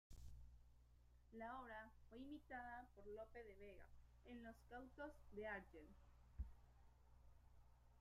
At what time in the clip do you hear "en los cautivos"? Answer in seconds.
4.25-5.13